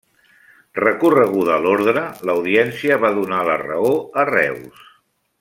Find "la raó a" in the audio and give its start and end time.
3.51-4.27